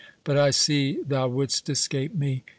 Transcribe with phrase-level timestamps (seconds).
[0.23, 2.43] —But I see thou wouldst escape me.